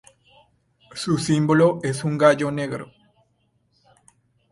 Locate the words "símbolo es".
1.19-2.03